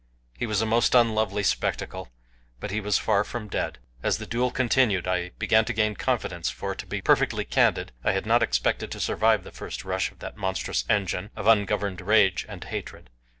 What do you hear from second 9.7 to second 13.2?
rush of that monstrous engine of ungoverned rage and hatred.